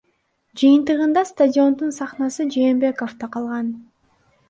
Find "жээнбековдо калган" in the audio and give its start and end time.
2.59-3.73